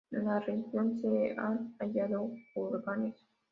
[0.09, 3.13] En la región se han hallado kurganes.